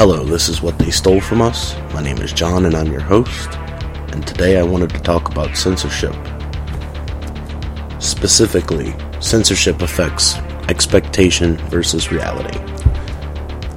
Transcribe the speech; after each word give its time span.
Hello, 0.00 0.24
this 0.24 0.48
is 0.48 0.62
What 0.62 0.78
They 0.78 0.90
Stole 0.90 1.20
From 1.20 1.42
Us. 1.42 1.76
My 1.92 2.02
name 2.02 2.22
is 2.22 2.32
John 2.32 2.64
and 2.64 2.74
I'm 2.74 2.90
your 2.90 3.02
host, 3.02 3.52
and 4.12 4.26
today 4.26 4.58
I 4.58 4.62
wanted 4.62 4.88
to 4.94 4.98
talk 5.00 5.30
about 5.30 5.58
censorship. 5.58 6.14
Specifically, 7.98 8.94
censorship 9.20 9.82
affects 9.82 10.36
expectation 10.70 11.58
versus 11.68 12.10
reality. 12.10 12.58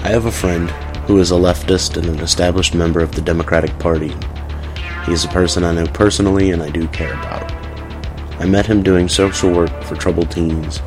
I 0.05 0.07
have 0.07 0.25
a 0.25 0.31
friend 0.31 0.71
who 1.07 1.19
is 1.19 1.31
a 1.31 1.35
leftist 1.35 1.97
and 1.97 2.05
an 2.05 2.21
established 2.21 2.73
member 2.73 3.01
of 3.01 3.11
the 3.11 3.21
Democratic 3.21 3.77
Party. 3.77 4.15
He 5.05 5.11
is 5.11 5.25
a 5.25 5.27
person 5.27 5.65
I 5.65 5.73
know 5.73 5.87
personally 5.87 6.51
and 6.51 6.63
I 6.63 6.69
do 6.69 6.87
care 6.87 7.15
about. 7.15 7.51
I 8.39 8.45
met 8.45 8.65
him 8.65 8.81
doing 8.81 9.09
social 9.09 9.51
work 9.51 9.83
for 9.83 9.97
troubled 9.97 10.31
teens. 10.31 10.79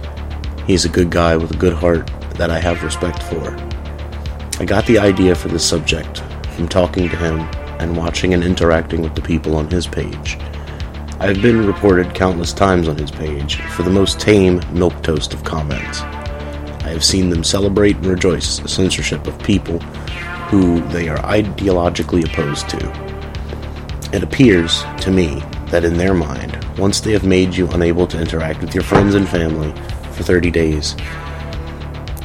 He's 0.66 0.86
a 0.86 0.88
good 0.88 1.10
guy 1.10 1.36
with 1.36 1.50
a 1.50 1.58
good 1.58 1.74
heart 1.74 2.10
that 2.36 2.50
I 2.50 2.58
have 2.58 2.82
respect 2.82 3.22
for. 3.24 3.75
I 4.58 4.64
got 4.64 4.86
the 4.86 4.98
idea 4.98 5.34
for 5.34 5.48
this 5.48 5.68
subject 5.68 6.22
from 6.54 6.66
talking 6.66 7.10
to 7.10 7.16
him 7.16 7.40
and 7.78 7.94
watching 7.94 8.32
and 8.32 8.42
interacting 8.42 9.02
with 9.02 9.14
the 9.14 9.20
people 9.20 9.54
on 9.54 9.68
his 9.68 9.86
page. 9.86 10.38
I 11.20 11.26
have 11.26 11.42
been 11.42 11.66
reported 11.66 12.14
countless 12.14 12.54
times 12.54 12.88
on 12.88 12.96
his 12.96 13.10
page 13.10 13.56
for 13.56 13.82
the 13.82 13.90
most 13.90 14.18
tame 14.18 14.60
milquetoast 14.72 15.34
of 15.34 15.44
comments. 15.44 16.00
I 16.00 16.88
have 16.88 17.04
seen 17.04 17.28
them 17.28 17.44
celebrate 17.44 17.96
and 17.96 18.06
rejoice 18.06 18.58
the 18.58 18.68
censorship 18.68 19.26
of 19.26 19.38
people 19.40 19.78
who 20.48 20.80
they 20.88 21.10
are 21.10 21.18
ideologically 21.18 22.24
opposed 22.24 22.70
to. 22.70 24.16
It 24.16 24.22
appears 24.22 24.84
to 25.00 25.10
me 25.10 25.42
that 25.66 25.84
in 25.84 25.98
their 25.98 26.14
mind, 26.14 26.64
once 26.78 27.00
they 27.00 27.12
have 27.12 27.24
made 27.24 27.54
you 27.54 27.68
unable 27.72 28.06
to 28.06 28.18
interact 28.18 28.62
with 28.62 28.74
your 28.74 28.84
friends 28.84 29.16
and 29.16 29.28
family 29.28 29.72
for 30.12 30.22
30 30.22 30.50
days, 30.50 30.96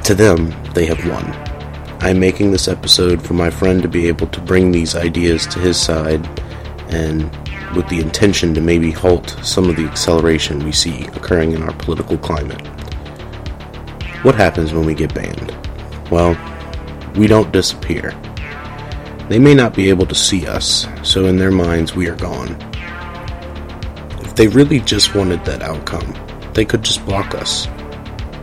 to 0.06 0.16
them, 0.16 0.54
they 0.74 0.86
have 0.86 1.06
won. 1.06 1.41
I'm 2.04 2.20
making 2.20 2.52
this 2.52 2.68
episode 2.68 3.22
for 3.22 3.36
my 3.36 3.52
friend 3.52 3.80
to 3.84 3.88
be 3.88 4.08
able 4.08 4.26
to 4.26 4.42
bring 4.42 4.72
these 4.72 4.96
ideas 4.96 5.46
to 5.46 5.60
his 5.60 5.80
side 5.80 6.28
and 6.90 7.22
with 7.76 7.88
the 7.90 8.00
intention 8.00 8.56
to 8.56 8.60
maybe 8.60 8.90
halt 8.90 9.38
some 9.44 9.70
of 9.70 9.76
the 9.76 9.86
acceleration 9.86 10.66
we 10.66 10.72
see 10.72 11.06
occurring 11.10 11.52
in 11.52 11.62
our 11.62 11.74
political 11.74 12.18
climate. 12.18 12.60
What 14.24 14.34
happens 14.34 14.74
when 14.74 14.84
we 14.84 14.96
get 14.96 15.14
banned? 15.14 15.56
Well, 16.10 16.36
we 17.16 17.28
don't 17.28 17.52
disappear. 17.52 18.20
They 19.30 19.38
may 19.38 19.54
not 19.54 19.76
be 19.76 19.90
able 19.90 20.08
to 20.08 20.16
see 20.16 20.48
us, 20.48 20.88
so 21.04 21.28
in 21.28 21.38
their 21.38 21.52
minds 21.52 21.96
we 21.96 22.10
are 22.10 22.16
gone. 22.16 22.58
If 24.22 24.34
they 24.34 24.48
really 24.48 24.80
just 24.80 25.14
wanted 25.14 25.46
that 25.46 25.62
outcome, 25.62 26.16
they 26.56 26.66
could 26.66 26.82
just 26.82 27.06
block 27.06 27.36
us. 27.36 27.68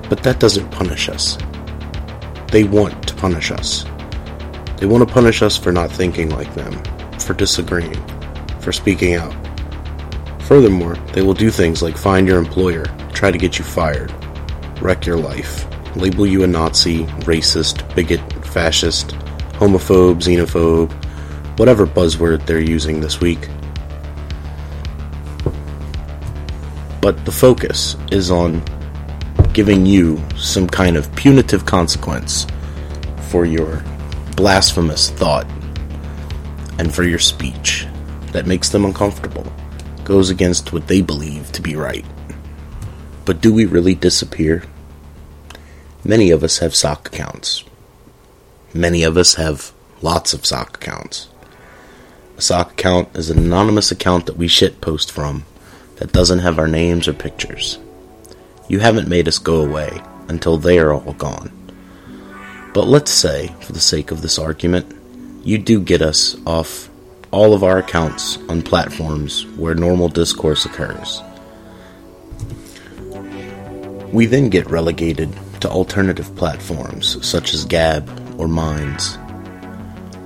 But 0.08 0.22
that 0.22 0.38
doesn't 0.38 0.70
punish 0.70 1.08
us. 1.08 1.36
They 2.50 2.64
want 2.64 3.06
to 3.06 3.14
punish 3.14 3.50
us. 3.50 3.84
They 4.78 4.86
want 4.86 5.06
to 5.06 5.12
punish 5.12 5.42
us 5.42 5.56
for 5.56 5.70
not 5.70 5.92
thinking 5.92 6.30
like 6.30 6.54
them, 6.54 6.82
for 7.18 7.34
disagreeing, 7.34 8.02
for 8.60 8.72
speaking 8.72 9.16
out. 9.16 9.34
Furthermore, 10.44 10.94
they 11.12 11.20
will 11.20 11.34
do 11.34 11.50
things 11.50 11.82
like 11.82 11.96
find 11.96 12.26
your 12.26 12.38
employer, 12.38 12.86
try 13.12 13.30
to 13.30 13.36
get 13.36 13.58
you 13.58 13.64
fired, 13.64 14.10
wreck 14.80 15.04
your 15.04 15.18
life, 15.18 15.66
label 15.94 16.26
you 16.26 16.42
a 16.42 16.46
Nazi, 16.46 17.04
racist, 17.26 17.94
bigot, 17.94 18.20
fascist, 18.46 19.08
homophobe, 19.58 20.22
xenophobe, 20.22 20.90
whatever 21.58 21.86
buzzword 21.86 22.46
they're 22.46 22.60
using 22.60 23.00
this 23.00 23.20
week. 23.20 23.48
But 27.02 27.22
the 27.26 27.32
focus 27.32 27.96
is 28.10 28.30
on 28.30 28.62
giving 29.52 29.86
you 29.86 30.22
some 30.36 30.66
kind 30.66 30.96
of 30.96 31.14
punitive 31.16 31.66
consequence 31.66 32.46
for 33.28 33.44
your 33.44 33.82
blasphemous 34.36 35.10
thought 35.10 35.46
and 36.78 36.94
for 36.94 37.02
your 37.02 37.18
speech 37.18 37.86
that 38.32 38.46
makes 38.46 38.68
them 38.68 38.84
uncomfortable, 38.84 39.50
goes 40.04 40.30
against 40.30 40.72
what 40.72 40.86
they 40.86 41.00
believe 41.00 41.50
to 41.52 41.60
be 41.60 41.74
right. 41.76 42.04
But 43.24 43.40
do 43.40 43.52
we 43.52 43.66
really 43.66 43.94
disappear? 43.94 44.62
Many 46.04 46.30
of 46.30 46.44
us 46.44 46.58
have 46.58 46.74
sock 46.74 47.08
accounts. 47.08 47.64
Many 48.72 49.02
of 49.02 49.16
us 49.16 49.34
have 49.34 49.72
lots 50.00 50.32
of 50.32 50.46
sock 50.46 50.76
accounts. 50.76 51.28
A 52.36 52.40
sock 52.40 52.72
account 52.72 53.08
is 53.16 53.30
an 53.30 53.38
anonymous 53.38 53.90
account 53.90 54.26
that 54.26 54.36
we 54.36 54.46
shit 54.46 54.80
post 54.80 55.10
from 55.10 55.44
that 55.96 56.12
doesn't 56.12 56.38
have 56.38 56.58
our 56.58 56.68
names 56.68 57.08
or 57.08 57.12
pictures. 57.12 57.78
You 58.68 58.80
haven't 58.80 59.08
made 59.08 59.26
us 59.28 59.38
go 59.38 59.64
away 59.64 60.02
until 60.28 60.58
they 60.58 60.78
are 60.78 60.92
all 60.92 61.14
gone. 61.14 61.50
But 62.74 62.86
let's 62.86 63.10
say, 63.10 63.48
for 63.60 63.72
the 63.72 63.80
sake 63.80 64.10
of 64.10 64.20
this 64.20 64.38
argument, 64.38 64.94
you 65.42 65.56
do 65.56 65.80
get 65.80 66.02
us 66.02 66.36
off 66.46 66.90
all 67.30 67.54
of 67.54 67.64
our 67.64 67.78
accounts 67.78 68.36
on 68.50 68.60
platforms 68.60 69.46
where 69.56 69.74
normal 69.74 70.10
discourse 70.10 70.66
occurs. 70.66 71.22
We 74.12 74.26
then 74.26 74.50
get 74.50 74.70
relegated 74.70 75.32
to 75.62 75.70
alternative 75.70 76.36
platforms 76.36 77.26
such 77.26 77.54
as 77.54 77.64
Gab 77.64 78.06
or 78.38 78.48
Minds. 78.48 79.16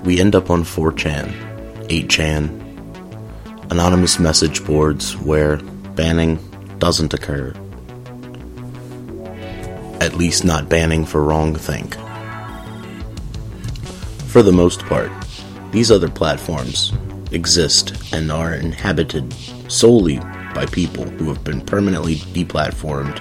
We 0.02 0.20
end 0.20 0.34
up 0.34 0.50
on 0.50 0.64
4chan, 0.64 1.86
8chan, 1.86 3.70
anonymous 3.70 4.19
message 4.19 4.64
boards 4.64 5.16
where 5.16 5.58
banning 5.94 6.41
doesn't 6.78 7.14
occur 7.14 7.54
at 10.02 10.16
least 10.16 10.44
not 10.44 10.68
banning 10.68 11.04
for 11.04 11.20
wrongthink. 11.20 11.94
For 14.26 14.42
the 14.42 14.50
most 14.50 14.80
part, 14.86 15.12
these 15.70 15.92
other 15.92 16.08
platforms 16.08 16.92
exist 17.30 18.12
and 18.12 18.32
are 18.32 18.54
inhabited 18.54 19.32
solely 19.70 20.18
by 20.54 20.66
people 20.66 21.04
who 21.04 21.28
have 21.28 21.44
been 21.44 21.60
permanently 21.60 22.16
deplatformed 22.16 23.20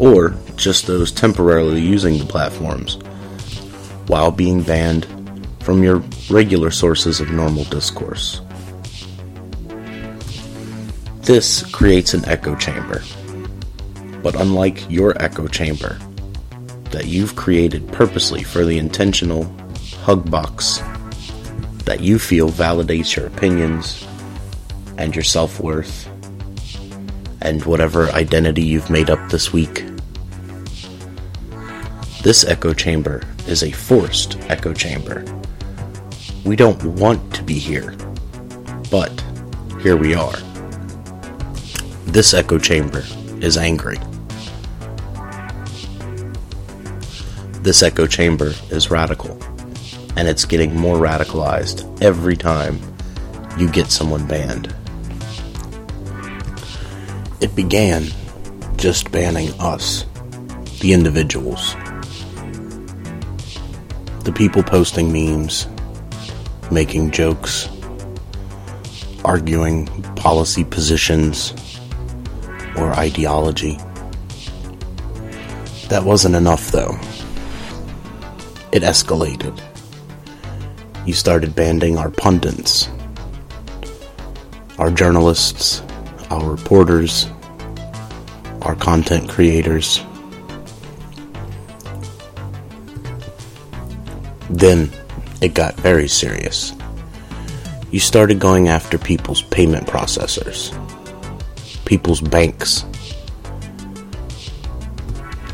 or 0.00 0.34
just 0.56 0.86
those 0.86 1.12
temporarily 1.12 1.80
using 1.80 2.18
the 2.18 2.24
platforms 2.24 2.94
while 4.06 4.30
being 4.30 4.62
banned 4.62 5.06
from 5.60 5.82
your 5.82 6.02
regular 6.30 6.70
sources 6.70 7.20
of 7.20 7.30
normal 7.30 7.64
discourse. 7.64 8.40
This 11.20 11.64
creates 11.70 12.14
an 12.14 12.24
echo 12.24 12.56
chamber 12.56 13.02
but 14.22 14.34
unlike 14.40 14.88
your 14.90 15.20
echo 15.22 15.46
chamber 15.46 15.98
that 16.90 17.06
you've 17.06 17.36
created 17.36 17.90
purposely 17.92 18.42
for 18.42 18.64
the 18.64 18.78
intentional 18.78 19.44
hug 20.02 20.30
box 20.30 20.78
that 21.84 22.00
you 22.00 22.18
feel 22.18 22.48
validates 22.48 23.16
your 23.16 23.26
opinions 23.26 24.06
and 24.98 25.14
your 25.14 25.24
self 25.24 25.58
worth 25.60 26.08
and 27.40 27.64
whatever 27.64 28.08
identity 28.10 28.62
you've 28.62 28.90
made 28.90 29.10
up 29.10 29.30
this 29.30 29.52
week. 29.52 29.84
This 32.22 32.44
echo 32.44 32.72
chamber 32.72 33.22
is 33.48 33.64
a 33.64 33.72
forced 33.72 34.38
echo 34.48 34.72
chamber. 34.72 35.24
We 36.44 36.54
don't 36.54 36.82
want 36.84 37.34
to 37.34 37.42
be 37.42 37.58
here, 37.58 37.96
but 38.90 39.12
here 39.80 39.96
we 39.96 40.14
are. 40.14 40.36
This 42.06 42.32
echo 42.32 42.58
chamber 42.58 43.02
is 43.40 43.56
angry. 43.56 43.98
This 47.62 47.80
echo 47.80 48.08
chamber 48.08 48.52
is 48.70 48.90
radical, 48.90 49.40
and 50.16 50.26
it's 50.26 50.44
getting 50.44 50.74
more 50.74 50.96
radicalized 50.96 52.02
every 52.02 52.36
time 52.36 52.80
you 53.56 53.70
get 53.70 53.86
someone 53.86 54.26
banned. 54.26 54.74
It 57.40 57.54
began 57.54 58.06
just 58.76 59.12
banning 59.12 59.52
us, 59.60 60.04
the 60.80 60.92
individuals, 60.92 61.74
the 64.24 64.32
people 64.34 64.64
posting 64.64 65.12
memes, 65.12 65.68
making 66.72 67.12
jokes, 67.12 67.68
arguing 69.24 69.86
policy 70.16 70.64
positions 70.64 71.54
or 72.76 72.92
ideology. 72.94 73.78
That 75.90 76.02
wasn't 76.02 76.34
enough, 76.34 76.72
though 76.72 76.98
it 78.72 78.82
escalated. 78.82 79.60
You 81.06 81.12
started 81.12 81.54
banning 81.54 81.98
our 81.98 82.10
pundits, 82.10 82.88
our 84.78 84.90
journalists, 84.90 85.82
our 86.30 86.50
reporters, 86.50 87.26
our 88.62 88.74
content 88.74 89.28
creators. 89.28 90.02
Then 94.48 94.90
it 95.42 95.54
got 95.54 95.74
very 95.74 96.08
serious. 96.08 96.72
You 97.90 98.00
started 98.00 98.38
going 98.40 98.68
after 98.68 98.96
people's 98.96 99.42
payment 99.42 99.86
processors, 99.86 100.72
people's 101.84 102.22
banks, 102.22 102.86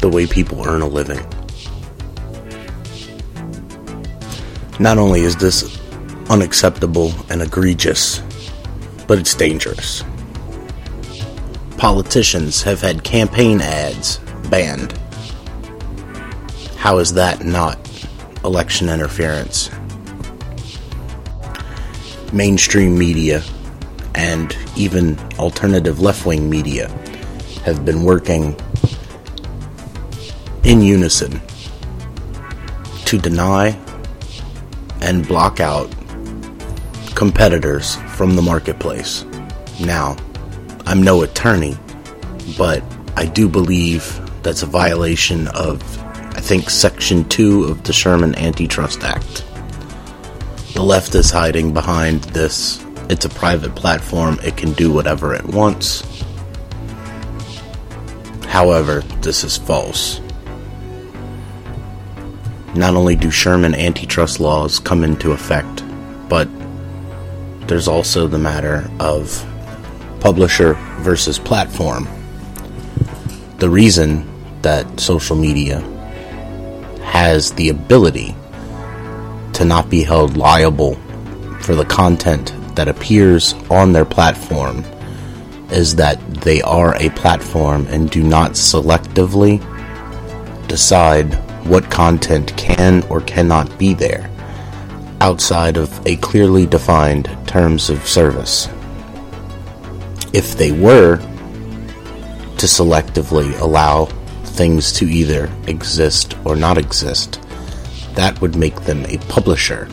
the 0.01 0.09
way 0.09 0.27
people 0.27 0.65
earn 0.69 0.83
a 0.83 0.87
living. 0.87 1.27
Not 4.81 4.97
only 4.97 5.23
is 5.23 5.35
this 5.35 5.81
unacceptable 6.31 7.13
and 7.31 7.43
egregious, 7.43 8.23
but 9.09 9.19
it's 9.19 9.35
dangerous. 9.35 10.05
Politicians 11.77 12.63
have 12.63 12.81
had 12.81 13.03
campaign 13.03 13.61
ads 13.61 14.19
banned. 14.51 14.97
How 16.77 16.99
is 16.99 17.13
that 17.15 17.45
not 17.45 17.79
election 18.45 18.89
interference? 18.89 19.71
Mainstream 22.33 22.97
media 22.97 23.43
and 24.15 24.57
even 24.77 25.19
alternative 25.39 26.01
left 26.01 26.25
wing 26.25 26.49
media 26.49 26.89
have 27.65 27.85
been 27.85 28.05
working 28.05 28.57
in 30.63 30.83
unison 30.83 31.41
to 33.07 33.19
deny 33.19 33.77
and 35.01 35.27
block 35.27 35.61
out 35.61 35.93
competitors 37.15 37.97
from 38.17 38.37
the 38.37 38.43
marketplace. 38.43 39.25
Now, 39.81 40.17
I'm 40.87 41.03
no 41.03 41.23
attorney, 41.23 41.77
but 42.57 42.83
I 43.17 43.27
do 43.27 43.49
believe 43.49 44.21
that's 44.43 44.63
a 44.63 44.67
violation 44.67 45.49
of, 45.49 45.83
I 46.37 46.41
think, 46.41 46.71
Section 46.71 47.29
2 47.29 47.65
of 47.65 47.83
the 47.83 47.93
Sherman 47.93 48.35
Antitrust 48.37 49.03
Act. 49.03 49.45
The 50.75 50.83
left 50.83 51.15
is 51.15 51.31
hiding 51.31 51.75
behind 51.75 52.23
this. 52.25 52.85
It's 53.11 53.25
a 53.25 53.31
private 53.31 53.75
platform, 53.75 54.39
it 54.45 54.57
can 54.57 54.73
do 54.73 54.93
whatever 54.93 55.35
it 55.35 55.45
wants. 55.45 56.05
However, 58.47 59.01
this 59.23 59.45
is 59.45 59.57
false. 59.57 60.21
Not 62.79 62.95
only 62.95 63.17
do 63.17 63.29
Sherman 63.29 63.75
antitrust 63.75 64.39
laws 64.39 64.79
come 64.79 65.03
into 65.03 65.33
effect, 65.33 65.83
but 66.29 66.49
there's 67.67 67.89
also 67.89 68.29
the 68.29 68.39
matter 68.39 68.89
of 69.01 69.45
publisher 70.21 70.75
versus 71.01 71.41
platform. 71.41 72.07
The 73.59 73.69
reason 73.69 74.31
that 74.63 75.01
social 75.01 75.35
media 75.35 75.81
has 77.03 77.51
the 77.55 77.71
ability 77.71 78.37
to 79.55 79.65
not 79.65 79.91
be 79.91 80.05
held 80.05 80.37
liable 80.37 80.95
for 81.63 81.75
the 81.75 81.85
content 81.85 82.53
that 82.77 82.87
appears 82.87 83.55
on 83.71 83.93
their 83.93 84.05
platform 84.05 84.85
is 85.73 85.97
that 85.97 86.21
they 86.43 86.63
are 86.63 86.95
a 86.95 87.11
platform 87.11 87.89
and 87.89 88.09
do 88.09 88.23
not 88.23 88.53
selectively 88.53 89.59
decide 90.69 91.37
what 91.69 91.91
content 91.91 92.57
can 92.57 93.03
or 93.11 93.21
cannot 93.21 93.79
be 93.79 93.93
there 93.93 94.31
outside 95.21 95.77
of 95.77 96.07
a 96.07 96.17
clearly 96.17 96.65
defined 96.65 97.29
terms 97.47 97.91
of 97.91 98.07
service. 98.07 98.69
If 100.33 100.57
they 100.57 100.73
were 100.73 101.19
to 101.19 102.67
selectively 102.67 103.59
allow 103.61 104.07
things 104.45 104.93
to 104.93 105.07
either 105.07 105.53
exist 105.67 106.37
or 106.45 106.57
not 106.57 106.79
exist, 106.79 107.41
that 108.15 108.41
would 108.41 108.57
make 108.57 108.81
them 108.83 109.05
a 109.07 109.19
publisher 109.29 109.89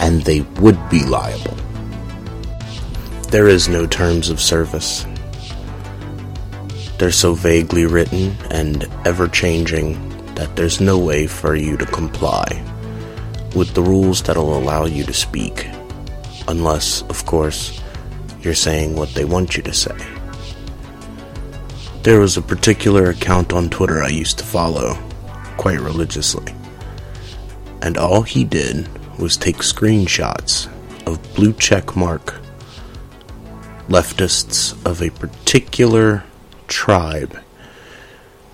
and 0.00 0.22
they 0.22 0.40
would 0.60 0.78
be 0.88 1.04
liable. 1.04 1.56
There 3.30 3.48
is 3.48 3.68
no 3.68 3.86
terms 3.86 4.30
of 4.30 4.40
service. 4.40 5.06
They're 6.98 7.12
so 7.12 7.34
vaguely 7.34 7.86
written 7.86 8.34
and 8.50 8.88
ever 9.04 9.28
changing 9.28 10.07
that 10.38 10.54
there's 10.54 10.80
no 10.80 10.96
way 10.96 11.26
for 11.26 11.56
you 11.56 11.76
to 11.76 11.84
comply 11.84 12.46
with 13.56 13.74
the 13.74 13.82
rules 13.82 14.22
that'll 14.22 14.56
allow 14.56 14.84
you 14.86 15.02
to 15.02 15.12
speak, 15.12 15.66
unless, 16.46 17.02
of 17.10 17.26
course, 17.26 17.82
you're 18.40 18.54
saying 18.54 18.94
what 18.94 19.12
they 19.14 19.24
want 19.24 19.56
you 19.56 19.64
to 19.64 19.72
say. 19.72 19.96
There 22.04 22.20
was 22.20 22.36
a 22.36 22.42
particular 22.42 23.10
account 23.10 23.52
on 23.52 23.68
Twitter 23.68 24.00
I 24.00 24.10
used 24.10 24.38
to 24.38 24.44
follow 24.44 24.94
quite 25.56 25.80
religiously, 25.80 26.54
and 27.82 27.98
all 27.98 28.22
he 28.22 28.44
did 28.44 28.88
was 29.18 29.36
take 29.36 29.56
screenshots 29.56 30.68
of 31.04 31.34
blue 31.34 31.52
check 31.54 31.96
mark 31.96 32.36
leftists 33.88 34.72
of 34.86 35.02
a 35.02 35.10
particular 35.10 36.22
tribe 36.68 37.36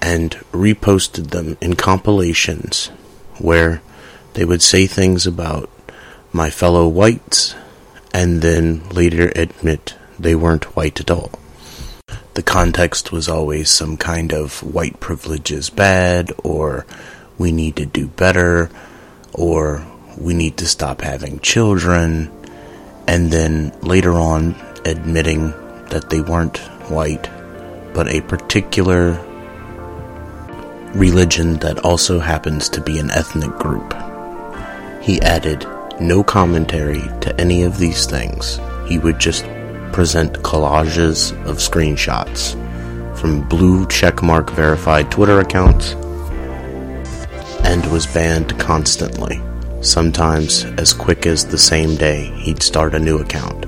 and 0.05 0.33
reposted 0.53 1.31
them 1.31 1.57
in 1.63 1.75
compilations 1.75 2.89
where 3.39 3.81
they 4.35 4.45
would 4.45 4.61
say 4.61 4.87
things 4.87 5.27
about 5.27 5.71
my 6.31 6.51
fellow 6.51 6.87
whites 6.87 7.55
and 8.13 8.43
then 8.43 8.87
later 8.91 9.33
admit 9.35 9.95
they 10.19 10.35
weren't 10.35 10.77
white 10.77 11.01
at 11.01 11.11
all. 11.11 11.31
The 12.35 12.43
context 12.43 13.13
was 13.13 13.31
always 13.31 13.71
some 13.71 13.97
kind 13.97 14.35
of 14.35 14.63
white 14.63 15.01
privilege 15.01 15.51
is 15.51 15.71
bad, 15.71 16.31
or 16.45 16.85
we 17.39 17.51
need 17.51 17.77
to 17.77 17.87
do 17.87 18.07
better, 18.07 18.69
or 19.33 19.87
we 20.19 20.35
need 20.35 20.59
to 20.59 20.67
stop 20.67 21.01
having 21.01 21.41
children, 21.41 22.31
and 23.09 23.31
then 23.31 23.73
later 23.81 24.13
on 24.13 24.55
admitting 24.85 25.53
that 25.89 26.11
they 26.11 26.21
weren't 26.21 26.59
white, 26.91 27.31
but 27.95 28.09
a 28.09 28.21
particular 28.21 29.19
religion 30.95 31.55
that 31.59 31.81
also 31.81 32.21
happens 32.21 32.69
to 32.69 32.81
be 32.81 32.99
an 32.99 33.11
ethnic 33.11 33.51
group. 33.59 33.93
He 35.03 35.21
added 35.23 35.67
no 36.01 36.23
commentary 36.23 37.03
to 37.21 37.35
any 37.39 37.63
of 37.63 37.79
these 37.79 38.07
things. 38.07 38.61
He 38.87 38.99
would 38.99 39.19
just 39.19 39.45
present 39.93 40.43
collages 40.43 41.33
of 41.47 41.57
screenshots 41.57 42.61
from 43.19 43.47
blue 43.49 43.87
checkmark 43.87 44.51
verified 44.51 45.11
Twitter 45.11 45.41
accounts 45.41 45.95
and 47.65 47.85
was 47.91 48.07
banned 48.07 48.59
constantly. 48.59 49.41
Sometimes 49.81 50.65
as 50.79 50.93
quick 50.93 51.27
as 51.27 51.45
the 51.45 51.59
same 51.59 51.97
day, 51.97 52.27
he'd 52.39 52.63
start 52.63 52.95
a 52.95 52.99
new 52.99 53.19
account. 53.19 53.67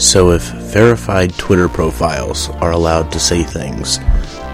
So 0.00 0.30
if 0.30 0.42
verified 0.42 1.34
Twitter 1.38 1.68
profiles 1.68 2.50
are 2.60 2.70
allowed 2.70 3.10
to 3.12 3.20
say 3.20 3.42
things 3.42 3.98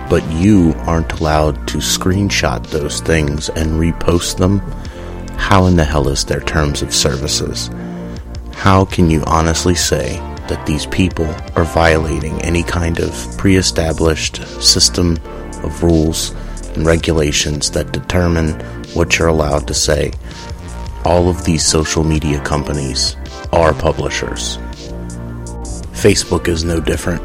but 0.08 0.28
you 0.30 0.74
aren't 0.86 1.12
allowed 1.12 1.66
to 1.68 1.78
screenshot 1.78 2.66
those 2.68 3.00
things 3.00 3.48
and 3.50 3.80
repost 3.80 4.38
them, 4.38 4.58
how 5.38 5.66
in 5.66 5.76
the 5.76 5.84
hell 5.84 6.08
is 6.08 6.24
their 6.24 6.40
terms 6.40 6.82
of 6.82 6.94
services? 6.94 7.70
How 8.52 8.84
can 8.84 9.10
you 9.10 9.22
honestly 9.26 9.74
say 9.74 10.16
that 10.48 10.64
these 10.66 10.86
people 10.86 11.26
are 11.56 11.64
violating 11.64 12.40
any 12.42 12.62
kind 12.62 12.98
of 13.00 13.12
pre 13.36 13.56
established 13.56 14.46
system 14.62 15.18
of 15.62 15.82
rules 15.82 16.30
and 16.74 16.86
regulations 16.86 17.70
that 17.72 17.92
determine 17.92 18.58
what 18.94 19.18
you're 19.18 19.28
allowed 19.28 19.66
to 19.68 19.74
say? 19.74 20.12
All 21.04 21.28
of 21.28 21.44
these 21.44 21.64
social 21.64 22.04
media 22.04 22.40
companies 22.40 23.16
are 23.52 23.74
publishers. 23.74 24.58
Facebook 25.92 26.48
is 26.48 26.64
no 26.64 26.80
different. 26.80 27.22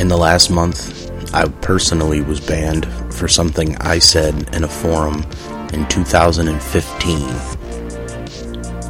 In 0.00 0.08
the 0.08 0.16
last 0.16 0.50
month, 0.50 0.99
I 1.32 1.46
personally 1.60 2.22
was 2.22 2.40
banned 2.40 2.86
for 3.14 3.28
something 3.28 3.76
I 3.76 4.00
said 4.00 4.52
in 4.54 4.64
a 4.64 4.68
forum 4.68 5.24
in 5.72 5.86
2015 5.86 7.20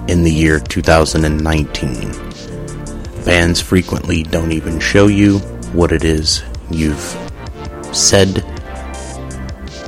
in 0.08 0.22
the 0.22 0.32
year 0.32 0.58
2019. 0.58 2.12
Bans 3.26 3.60
frequently 3.60 4.22
don't 4.22 4.52
even 4.52 4.80
show 4.80 5.06
you 5.06 5.38
what 5.74 5.92
it 5.92 6.02
is 6.02 6.42
you've 6.70 7.14
said. 7.92 8.36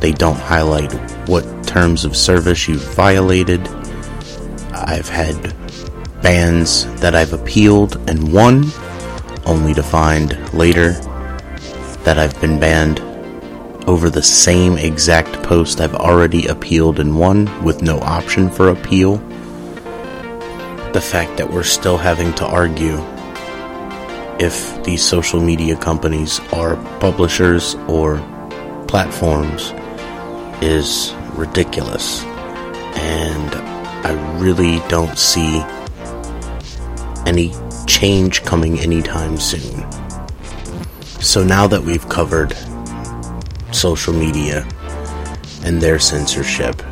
They 0.02 0.12
don't 0.12 0.38
highlight 0.38 0.92
what 1.28 1.66
terms 1.66 2.04
of 2.04 2.14
service 2.14 2.68
you've 2.68 2.94
violated. 2.94 3.66
I've 4.74 5.08
had 5.08 5.54
bans 6.20 6.84
that 7.00 7.14
I've 7.14 7.32
appealed 7.32 7.96
and 8.10 8.30
won, 8.30 8.66
only 9.46 9.72
to 9.72 9.82
find 9.82 10.36
later 10.52 11.00
that 12.04 12.18
I've 12.18 12.38
been 12.40 12.58
banned 12.58 13.00
over 13.88 14.10
the 14.10 14.22
same 14.22 14.76
exact 14.76 15.42
post 15.42 15.80
I've 15.80 15.94
already 15.94 16.46
appealed 16.46 17.00
and 17.00 17.18
won 17.18 17.64
with 17.64 17.82
no 17.82 17.98
option 18.00 18.50
for 18.50 18.68
appeal. 18.68 19.16
The 20.92 21.00
fact 21.00 21.36
that 21.38 21.50
we're 21.50 21.62
still 21.62 21.96
having 21.96 22.32
to 22.34 22.46
argue 22.46 22.98
if 24.38 24.82
these 24.84 25.02
social 25.02 25.40
media 25.40 25.76
companies 25.76 26.40
are 26.52 26.76
publishers 26.98 27.74
or 27.88 28.18
platforms 28.88 29.72
is 30.62 31.14
ridiculous. 31.34 32.22
And 32.94 33.54
I 34.04 34.38
really 34.38 34.80
don't 34.88 35.18
see 35.18 35.60
any 37.26 37.54
change 37.86 38.42
coming 38.42 38.80
anytime 38.80 39.38
soon. 39.38 40.01
So 41.22 41.44
now 41.44 41.68
that 41.68 41.80
we've 41.80 42.06
covered 42.08 42.52
social 43.72 44.12
media 44.12 44.66
and 45.62 45.80
their 45.80 46.00
censorship, 46.00 46.82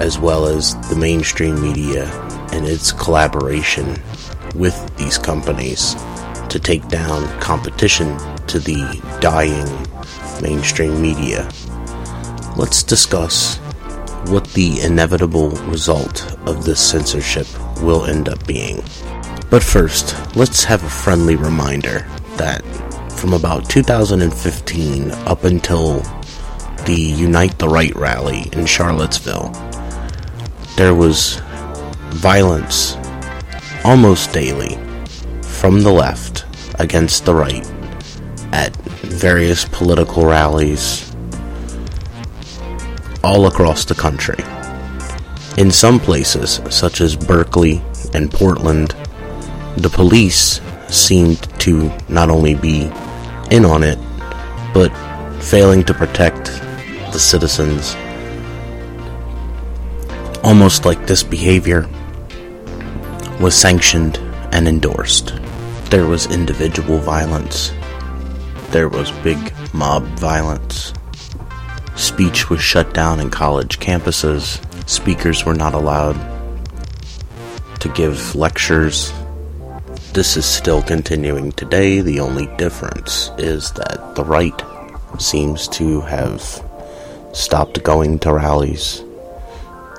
as 0.00 0.18
well 0.18 0.46
as 0.46 0.74
the 0.88 0.96
mainstream 0.96 1.60
media 1.60 2.06
and 2.52 2.66
its 2.66 2.92
collaboration 2.92 4.00
with 4.54 4.96
these 4.96 5.18
companies 5.18 5.94
to 6.48 6.58
take 6.58 6.88
down 6.88 7.28
competition 7.40 8.16
to 8.46 8.58
the 8.58 9.00
dying 9.20 9.68
mainstream 10.42 11.00
media. 11.00 11.48
Let's 12.56 12.82
discuss 12.82 13.58
what 14.28 14.50
the 14.54 14.80
inevitable 14.80 15.50
result 15.68 16.24
of 16.48 16.64
this 16.64 16.80
censorship 16.80 17.46
will 17.82 18.06
end 18.06 18.30
up 18.30 18.44
being. 18.46 18.82
But 19.50 19.62
first, 19.62 20.16
let's 20.34 20.64
have 20.64 20.82
a 20.82 20.88
friendly 20.88 21.36
reminder 21.36 22.06
that 22.36 22.62
from 23.12 23.32
about 23.32 23.68
2015 23.68 25.10
up 25.10 25.44
until 25.44 26.00
the 26.84 27.14
Unite 27.16 27.58
the 27.58 27.68
Right 27.68 27.94
rally 27.96 28.48
in 28.52 28.66
Charlottesville, 28.66 29.50
there 30.76 30.94
was 30.94 31.40
violence 32.10 32.96
almost 33.84 34.32
daily 34.32 34.78
from 35.42 35.82
the 35.82 35.92
left 35.92 36.44
against 36.78 37.24
the 37.24 37.34
right 37.34 37.66
at 38.52 38.76
various 39.02 39.64
political 39.64 40.26
rallies 40.26 41.14
all 43.24 43.46
across 43.46 43.84
the 43.84 43.94
country. 43.94 44.38
In 45.56 45.70
some 45.70 45.98
places, 45.98 46.60
such 46.70 47.00
as 47.00 47.16
Berkeley 47.16 47.82
and 48.12 48.30
Portland, 48.30 48.94
the 49.76 49.88
police 49.88 50.60
seemed 50.88 51.42
to 51.60 51.90
not 52.08 52.30
only 52.30 52.54
be 52.54 52.90
in 53.50 53.64
on 53.64 53.82
it, 53.82 53.98
but 54.72 54.90
failing 55.42 55.84
to 55.84 55.94
protect 55.94 56.46
the 57.12 57.18
citizens. 57.18 57.96
Almost 60.42 60.84
like 60.84 61.06
this 61.06 61.22
behavior 61.22 61.88
was 63.40 63.54
sanctioned 63.54 64.18
and 64.52 64.68
endorsed. 64.68 65.34
There 65.90 66.06
was 66.06 66.26
individual 66.26 66.98
violence. 66.98 67.72
There 68.70 68.88
was 68.88 69.10
big 69.22 69.52
mob 69.72 70.04
violence. 70.18 70.92
Speech 71.94 72.50
was 72.50 72.60
shut 72.60 72.92
down 72.92 73.20
in 73.20 73.30
college 73.30 73.78
campuses. 73.80 74.60
Speakers 74.88 75.44
were 75.44 75.54
not 75.54 75.74
allowed 75.74 76.16
to 77.80 77.88
give 77.90 78.34
lectures. 78.34 79.12
This 80.16 80.38
is 80.38 80.46
still 80.46 80.80
continuing 80.80 81.52
today. 81.52 82.00
The 82.00 82.20
only 82.20 82.46
difference 82.56 83.30
is 83.36 83.70
that 83.72 84.14
the 84.14 84.24
right 84.24 84.58
seems 85.18 85.68
to 85.76 86.00
have 86.00 86.40
stopped 87.34 87.82
going 87.82 88.20
to 88.20 88.32
rallies 88.32 89.04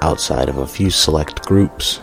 outside 0.01 0.49
of 0.49 0.57
a 0.57 0.65
few 0.65 0.89
select 0.89 1.45
groups. 1.45 1.99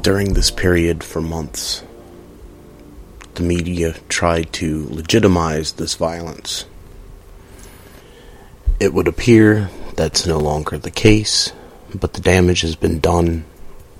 During 0.00 0.34
this 0.34 0.52
period 0.52 1.02
for 1.02 1.20
months, 1.20 1.82
the 3.34 3.42
media 3.42 3.96
tried 4.08 4.52
to 4.52 4.86
legitimize 4.90 5.72
this 5.72 5.96
violence. 5.96 6.66
It 8.78 8.94
would 8.94 9.08
appear 9.08 9.70
that's 9.96 10.24
no 10.24 10.38
longer 10.38 10.78
the 10.78 10.92
case, 10.92 11.52
but 11.92 12.12
the 12.12 12.20
damage 12.20 12.60
has 12.60 12.76
been 12.76 13.00
done. 13.00 13.44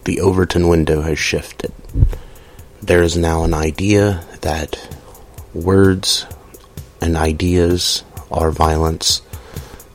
The 0.05 0.21
Overton 0.21 0.69
window 0.69 1.03
has 1.03 1.19
shifted. 1.19 1.73
There 2.83 3.03
is 3.03 3.17
now 3.17 3.45
an 3.45 3.55
idea 3.55 4.25
that 4.41 4.79
words 5.55 6.27
and 7.01 7.17
ideas 7.17 8.05
are 8.31 8.51
violence, 8.51 9.23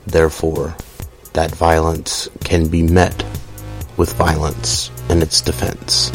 therefore, 0.06 0.76
that 1.32 1.54
violence 1.54 2.28
can 2.44 2.68
be 2.68 2.82
met 2.82 3.24
with 3.96 4.12
violence 4.14 4.90
and 5.08 5.22
its 5.22 5.40
defense, 5.40 6.10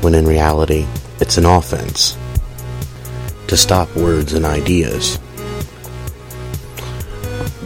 when 0.00 0.14
in 0.14 0.26
reality, 0.26 0.86
it's 1.20 1.38
an 1.38 1.46
offense. 1.46 2.16
To 3.48 3.56
stop 3.56 3.94
words 3.96 4.32
and 4.32 4.44
ideas 4.44 5.18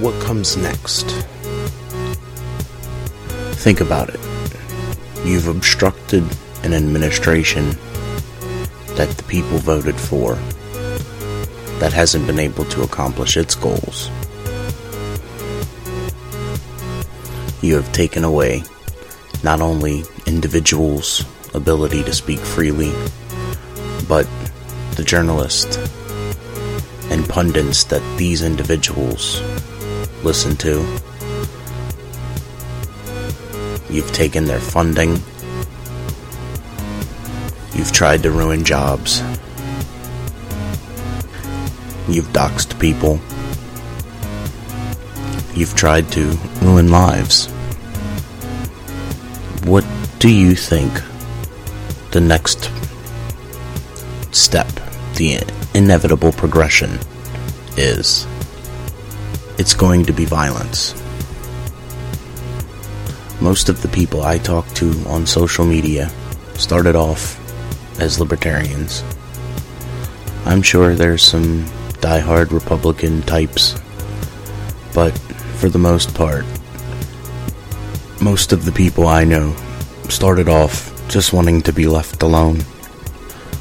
what 0.01 0.21
comes 0.21 0.57
next? 0.57 1.07
Think 3.63 3.81
about 3.81 4.11
it. 4.11 4.21
You've 5.25 5.47
obstructed 5.47 6.25
an 6.63 6.75
administration 6.75 7.71
that 8.97 9.11
the 9.17 9.23
people 9.25 9.59
voted 9.59 9.97
for 9.97 10.35
that 11.81 11.93
hasn't 11.93 12.27
been 12.27 12.39
able 12.39 12.65
to 12.67 12.83
accomplish 12.83 13.37
its 13.37 13.55
goals. 13.55 14.11
You 17.63 17.75
have 17.77 17.93
taken 17.93 18.25
away 18.25 18.63
not 19.43 19.61
only 19.61 20.05
individuals' 20.27 21.25
ability 21.55 22.03
to 22.05 22.13
speak 22.13 22.39
freely, 22.39 22.93
but 24.09 24.27
the 24.97 25.05
journalists 25.05 25.77
and 27.11 27.29
pundits 27.29 27.85
that 27.85 28.03
these 28.17 28.43
individuals 28.43 29.41
listen 30.23 30.57
to. 30.57 30.81
You've 33.91 34.13
taken 34.13 34.45
their 34.45 34.61
funding. 34.61 35.19
You've 37.85 37.93
tried 37.93 38.23
to 38.23 38.31
ruin 38.31 38.65
jobs. 38.65 39.21
You've 42.09 42.33
doxed 42.33 42.81
people. 42.81 43.21
You've 45.55 45.75
tried 45.77 46.11
to 46.13 46.31
ruin 46.63 46.91
lives. 46.91 47.45
What 49.67 49.85
do 50.19 50.31
you 50.31 50.55
think 50.55 50.91
the 52.13 52.23
next 52.23 52.71
step, 54.33 54.73
the 55.17 55.43
inevitable 55.75 56.33
progression, 56.33 56.99
is? 57.77 58.27
it's 59.59 59.75
going 59.75 60.07
to 60.07 60.13
be 60.15 60.25
violence. 60.25 60.95
Most 63.43 63.69
of 63.69 63.83
the 63.83 63.89
people 63.89 64.23
I 64.23 64.39
talk 64.39 64.67
to 64.77 64.91
on 65.07 65.27
social 65.27 65.67
media 65.67 66.11
started 66.55 66.97
off 66.97 67.44
as 67.99 68.21
libertarians. 68.21 69.03
I'm 70.45 70.63
sure 70.63 70.95
there's 70.95 71.23
some 71.23 71.67
die-hard 72.01 72.53
Republican 72.53 73.23
types, 73.23 73.75
but 74.93 75.17
for 75.57 75.69
the 75.69 75.79
most 75.79 76.15
part, 76.15 76.45
most 78.21 78.53
of 78.53 78.65
the 78.65 78.73
people 78.73 79.07
I 79.07 79.25
know 79.25 79.55
started 80.09 80.49
off 80.49 80.91
just 81.09 81.33
wanting 81.33 81.63
to 81.63 81.73
be 81.73 81.87
left 81.87 82.23
alone. 82.23 82.59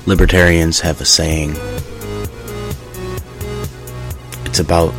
Libertarians 0.06 0.80
have 0.82 1.00
a 1.00 1.06
saying. 1.06 1.56
It's 4.46 4.60
about 4.60 4.94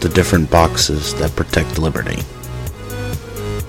the 0.00 0.10
different 0.12 0.50
boxes 0.50 1.14
that 1.14 1.34
protect 1.36 1.78
liberty. 1.78 2.22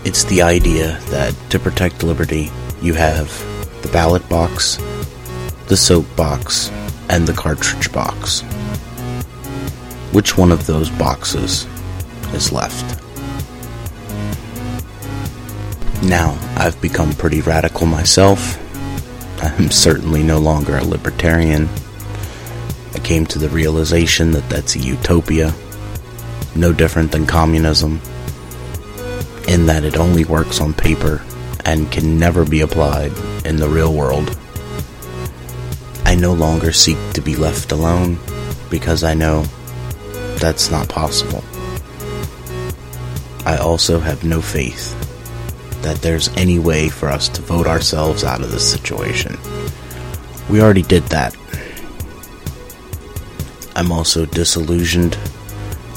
It's 0.04 0.24
the 0.26 0.42
idea 0.42 1.00
that 1.10 1.36
to 1.52 1.60
protect 1.60 2.04
liberty, 2.04 2.52
you 2.82 2.94
have 2.94 3.30
the 3.86 3.92
ballot 3.92 4.27
box, 4.30 4.77
the 5.68 5.77
soap 5.77 6.08
box, 6.15 6.72
and 7.08 7.27
the 7.27 7.34
cartridge 7.34 7.92
box. 7.92 8.42
Which 10.12 10.36
one 10.36 10.51
of 10.51 10.65
those 10.65 10.89
boxes 10.89 11.68
is 12.34 12.51
left? 12.51 13.00
Now, 16.04 16.36
I've 16.58 16.82
become 16.82 17.13
pretty 17.13 17.42
radical 17.42 17.86
myself. 17.86 18.60
I'm 19.44 19.70
certainly 19.70 20.24
no 20.24 20.39
longer 20.39 20.77
a 20.77 20.84
libertarian. 20.84 21.70
I 22.96 23.00
came 23.00 23.27
to 23.27 23.38
the 23.38 23.50
realization 23.50 24.32
that 24.32 24.50
that's 24.50 24.75
a 24.75 24.80
utopia 24.80 25.54
no 26.56 26.74
different 26.74 27.12
than 27.12 27.27
communism, 27.27 28.01
in 29.48 29.68
that 29.68 29.84
it 29.84 29.98
only 29.98 30.25
works 30.25 30.60
on 30.60 30.74
paper 30.74 31.22
and 31.66 31.92
can 31.92 32.18
never 32.18 32.46
be 32.46 32.62
applied 32.62 33.12
in 33.44 33.58
the 33.58 33.68
real 33.68 33.94
world. 33.94 34.38
I 36.06 36.16
no 36.16 36.34
longer 36.34 36.72
seek 36.72 36.98
to 37.14 37.22
be 37.22 37.36
left 37.36 37.72
alone 37.72 38.20
because 38.70 39.04
I 39.04 39.16
know 39.16 39.44
that's 40.38 40.70
not 40.70 40.88
possible. 40.88 41.44
I 43.46 43.58
also 43.58 44.00
have 44.00 44.24
no 44.24 44.42
faith 44.42 44.94
that 45.82 46.02
there's 46.02 46.30
any 46.38 46.58
way 46.58 46.90
for 46.90 47.10
us 47.10 47.28
to 47.30 47.42
vote 47.42 47.68
ourselves 47.68 48.24
out 48.24 48.42
of 48.42 48.52
this 48.52 48.70
situation. 48.72 49.38
We 50.50 50.62
already 50.62 50.84
did 50.84 51.04
that. 51.04 51.36
I'm 53.76 53.92
also 53.92 54.26
disillusioned 54.26 55.18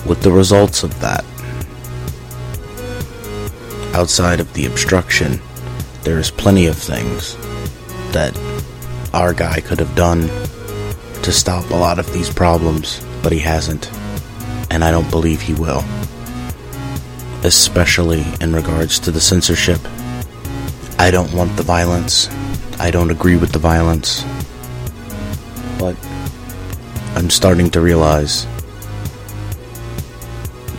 with 0.07 0.23
the 0.23 0.33
results 0.33 0.83
of 0.83 0.99
that. 1.01 1.25
Outside 3.95 4.41
of 4.41 4.53
the 4.55 4.67
obstruction, 4.67 5.41
there's 6.09 6.31
plenty 6.31 6.67
of 6.67 6.77
things 6.77 7.37
that 8.13 8.33
our 9.13 9.35
guy 9.35 9.61
could 9.61 9.79
have 9.79 9.95
done 9.95 10.23
to 11.23 11.31
stop 11.31 11.69
a 11.71 11.75
lot 11.75 11.99
of 11.99 12.11
these 12.15 12.33
problems, 12.33 13.05
but 13.23 13.31
he 13.31 13.39
hasn't, 13.39 13.91
and 14.71 14.83
I 14.83 14.91
don't 14.91 15.11
believe 15.11 15.43
he 15.43 15.53
will. 15.53 15.85
especially 17.45 18.25
in 18.41 18.53
regards 18.53 18.99
to 19.01 19.11
the 19.11 19.21
censorship. 19.21 19.81
I 20.99 21.11
don't 21.11 21.33
want 21.33 21.57
the 21.57 21.63
violence. 21.63 22.29
I 22.81 22.91
don't 22.91 23.11
agree 23.11 23.37
with 23.37 23.53
the 23.53 23.59
violence. 23.59 24.25
But 25.79 25.97
I'm 27.15 27.31
starting 27.31 27.71
to 27.71 27.81
realize 27.81 28.47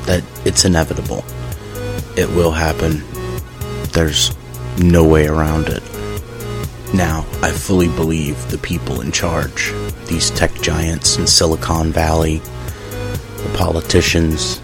that 0.05 0.23
it's 0.45 0.65
inevitable. 0.65 1.23
It 2.17 2.29
will 2.29 2.51
happen. 2.51 3.03
There's 3.93 4.35
no 4.79 5.03
way 5.03 5.27
around 5.27 5.67
it. 5.67 5.83
Now, 6.93 7.25
I 7.41 7.51
fully 7.51 7.87
believe 7.87 8.49
the 8.49 8.57
people 8.57 9.01
in 9.01 9.11
charge, 9.11 9.73
these 10.05 10.31
tech 10.31 10.53
giants 10.61 11.17
in 11.17 11.27
Silicon 11.27 11.91
Valley, 11.91 12.37
the 12.37 13.53
politicians, 13.55 14.61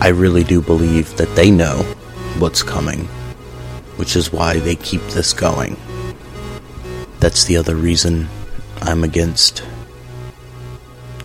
I 0.00 0.08
really 0.08 0.44
do 0.44 0.60
believe 0.60 1.16
that 1.16 1.34
they 1.34 1.50
know 1.50 1.78
what's 2.38 2.62
coming, 2.62 3.00
which 3.96 4.16
is 4.16 4.32
why 4.32 4.58
they 4.58 4.76
keep 4.76 5.02
this 5.08 5.32
going. 5.32 5.76
That's 7.20 7.44
the 7.44 7.56
other 7.56 7.76
reason 7.76 8.28
I'm 8.80 9.04
against 9.04 9.62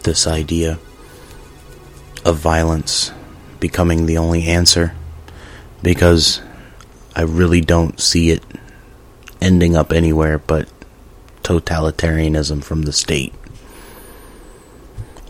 this 0.04 0.28
idea 0.28 0.80
of 2.24 2.38
violence 2.38 3.12
becoming 3.60 4.06
the 4.06 4.18
only 4.18 4.44
answer 4.44 4.94
because 5.82 6.42
I 7.18 7.22
really 7.24 7.62
don't 7.62 8.00
see 8.00 8.30
it 8.30 8.44
ending 9.42 9.76
up 9.76 9.92
anywhere 9.92 10.38
but 10.38 10.70
totalitarianism 11.42 12.64
from 12.64 12.84
the 12.84 12.94
state. 12.94 13.34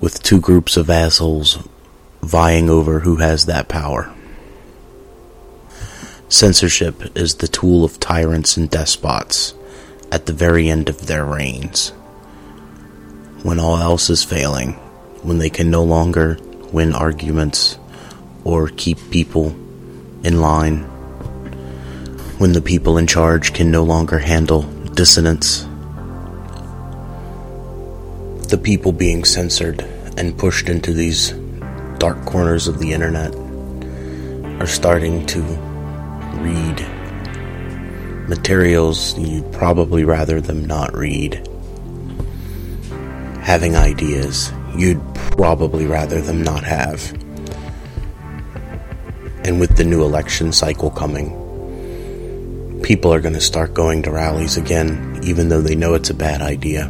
With 0.02 0.22
two 0.22 0.42
groups 0.42 0.76
of 0.76 0.90
assholes 0.90 1.66
vying 2.22 2.70
over 2.70 3.00
who 3.00 3.16
has 3.16 3.46
that 3.46 3.70
power. 3.70 4.14
Censorship 6.28 7.18
is 7.18 7.36
the 7.36 7.48
tool 7.48 7.86
of 7.86 8.02
tyrants 8.02 8.58
and 8.58 8.70
despots 8.70 9.54
at 10.12 10.26
the 10.26 10.34
very 10.34 10.68
end 10.68 10.90
of 10.90 11.08
their 11.08 11.24
reigns. 11.24 11.92
When 13.44 13.62
all 13.62 13.78
else 13.78 14.10
is 14.10 14.26
failing, 14.26 14.74
when 15.24 15.38
they 15.38 15.50
can 15.50 15.72
no 15.72 15.86
longer 15.86 16.38
win 16.74 16.94
arguments 16.94 17.80
or 18.44 18.68
keep 18.68 19.10
people 19.10 19.56
in 20.26 20.42
line 20.42 20.86
when 22.38 22.54
the 22.54 22.62
people 22.62 23.00
in 23.00 23.08
charge 23.08 23.54
can 23.54 23.72
no 23.72 23.84
longer 23.84 24.20
handle 24.20 24.62
dissonance. 24.94 25.64
The 28.50 28.60
people 28.62 28.92
being 28.92 29.26
censored 29.26 29.82
and 30.18 30.38
pushed 30.38 30.70
into 30.70 30.94
these 30.94 31.32
dark 31.98 32.24
corners 32.26 32.68
of 32.68 32.78
the 32.78 32.94
internet 32.94 33.34
are 34.62 34.68
starting 34.68 35.26
to 35.26 35.42
read 36.42 36.88
materials 38.30 39.18
you'd 39.18 39.52
probably 39.52 40.04
rather 40.04 40.40
them 40.40 40.64
not 40.64 40.96
read. 40.96 41.48
Having 43.42 43.76
ideas 43.76 44.52
you'd 44.76 45.02
probably 45.16 45.88
rather 45.88 46.22
them 46.22 46.44
not 46.44 46.64
have. 46.64 47.12
And 49.44 49.60
with 49.60 49.76
the 49.76 49.84
new 49.84 50.04
election 50.04 50.52
cycle 50.52 50.92
coming, 50.92 51.47
people 52.88 53.14
are 53.14 53.20
going 53.20 53.34
to 53.34 53.42
start 53.42 53.74
going 53.74 54.02
to 54.02 54.10
rallies 54.10 54.56
again, 54.56 55.20
even 55.22 55.50
though 55.50 55.60
they 55.60 55.76
know 55.76 55.94
it's 55.94 56.10
a 56.10 56.14
bad 56.14 56.42
idea. 56.42 56.86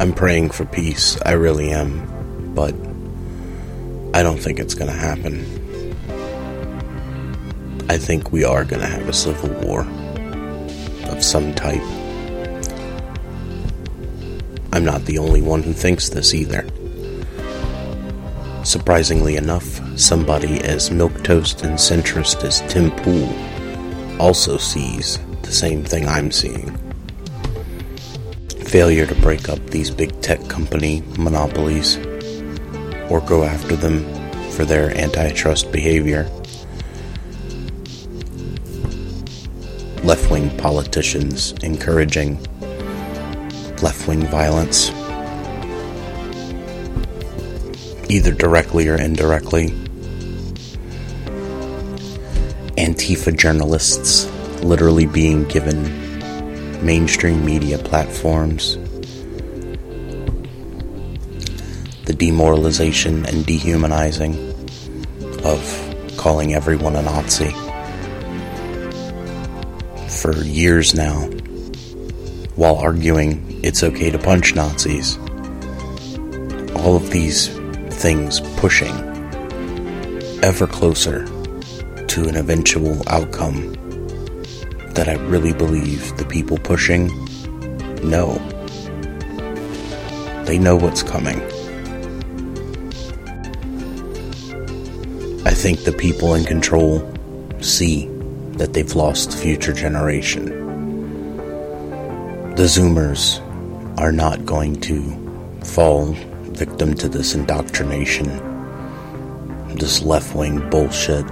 I'm 0.00 0.12
praying 0.12 0.50
for 0.50 0.64
peace, 0.64 1.16
I 1.24 1.34
really 1.34 1.70
am, 1.70 2.52
but 2.56 2.74
I 4.18 4.24
don't 4.24 4.38
think 4.38 4.58
it's 4.58 4.74
going 4.74 4.90
to 4.90 4.96
happen. 4.98 5.46
I 7.88 7.96
think 7.96 8.32
we 8.32 8.42
are 8.42 8.64
going 8.64 8.80
to 8.80 8.88
have 8.88 9.08
a 9.08 9.12
civil 9.12 9.50
war 9.60 9.82
of 11.04 11.22
some 11.22 11.54
type. 11.54 11.80
I'm 14.72 14.84
not 14.84 15.04
the 15.04 15.18
only 15.18 15.40
one 15.40 15.62
who 15.62 15.72
thinks 15.72 16.08
this 16.08 16.34
either. 16.34 16.66
Surprisingly 18.64 19.36
enough, 19.36 19.80
somebody 19.96 20.60
as 20.60 20.90
milquetoast 20.90 21.62
and 21.62 21.74
centrist 21.74 22.44
as 22.44 22.60
Tim 22.72 22.90
Pool 22.90 24.20
also 24.20 24.58
sees 24.58 25.18
the 25.42 25.52
same 25.52 25.82
thing 25.82 26.06
I'm 26.06 26.30
seeing. 26.30 26.76
Failure 28.66 29.06
to 29.06 29.14
break 29.16 29.48
up 29.48 29.58
these 29.70 29.90
big 29.90 30.20
tech 30.20 30.46
company 30.48 31.02
monopolies 31.18 31.96
or 33.08 33.20
go 33.22 33.44
after 33.44 33.74
them 33.74 34.04
for 34.50 34.64
their 34.64 34.94
antitrust 34.96 35.72
behavior. 35.72 36.24
Left 40.04 40.30
wing 40.30 40.54
politicians 40.58 41.52
encouraging 41.62 42.38
left 43.82 44.08
wing 44.08 44.26
violence 44.26 44.90
either 48.08 48.32
directly 48.32 48.88
or 48.88 48.96
indirectly. 48.96 49.74
Antifa 52.96 53.36
journalists 53.36 54.24
literally 54.62 55.04
being 55.04 55.44
given 55.48 55.82
mainstream 56.82 57.44
media 57.44 57.76
platforms. 57.76 58.76
The 62.06 62.14
demoralization 62.14 63.26
and 63.26 63.44
dehumanizing 63.44 64.34
of 65.44 66.16
calling 66.16 66.54
everyone 66.54 66.96
a 66.96 67.02
Nazi. 67.02 67.50
For 70.08 70.34
years 70.42 70.94
now, 70.94 71.26
while 72.54 72.76
arguing 72.76 73.60
it's 73.62 73.82
okay 73.82 74.10
to 74.10 74.18
punch 74.18 74.54
Nazis. 74.54 75.18
All 76.74 76.96
of 76.96 77.10
these 77.10 77.48
things 77.90 78.40
pushing 78.58 78.94
ever 80.42 80.66
closer 80.66 81.26
to 82.16 82.26
an 82.30 82.36
eventual 82.36 83.06
outcome 83.10 83.74
that 84.94 85.06
I 85.06 85.16
really 85.26 85.52
believe 85.52 86.16
the 86.16 86.24
people 86.24 86.56
pushing 86.56 87.08
know. 88.02 88.38
They 90.46 90.58
know 90.58 90.76
what's 90.76 91.02
coming. 91.02 91.42
I 95.44 95.50
think 95.50 95.84
the 95.84 95.92
people 95.92 96.32
in 96.32 96.46
control 96.46 97.06
see 97.60 98.06
that 98.52 98.72
they've 98.72 98.94
lost 98.94 99.36
future 99.36 99.74
generation. 99.74 100.46
The 102.54 102.64
Zoomers 102.64 103.42
are 103.98 104.12
not 104.12 104.46
going 104.46 104.80
to 104.80 105.02
fall 105.64 106.14
victim 106.54 106.94
to 106.94 107.10
this 107.10 107.34
indoctrination, 107.34 108.28
this 109.76 110.00
left 110.00 110.34
wing 110.34 110.66
bullshit, 110.70 111.26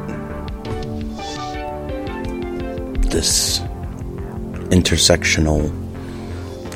this 3.15 3.61
intersectional 4.75 5.71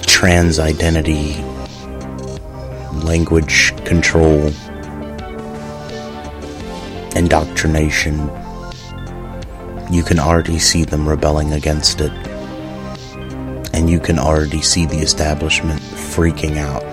trans 0.06 0.60
identity, 0.60 1.34
language 3.04 3.74
control, 3.84 4.46
indoctrination. 7.16 8.30
You 9.90 10.04
can 10.04 10.20
already 10.20 10.60
see 10.60 10.84
them 10.84 11.08
rebelling 11.08 11.54
against 11.54 12.00
it. 12.00 12.12
And 13.74 13.90
you 13.90 13.98
can 13.98 14.20
already 14.20 14.62
see 14.62 14.86
the 14.86 14.98
establishment 14.98 15.80
freaking 15.80 16.56
out 16.56 16.84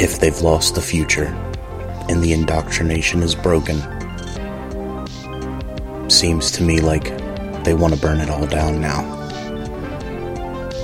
if 0.00 0.18
they've 0.20 0.40
lost 0.40 0.74
the 0.74 0.80
future 0.80 1.26
and 2.08 2.22
the 2.22 2.32
indoctrination 2.32 3.22
is 3.22 3.34
broken. 3.34 3.99
Seems 6.20 6.50
to 6.50 6.62
me 6.62 6.80
like 6.82 7.16
they 7.64 7.72
want 7.72 7.94
to 7.94 7.98
burn 7.98 8.20
it 8.20 8.28
all 8.28 8.46
down 8.46 8.78
now. 8.78 9.00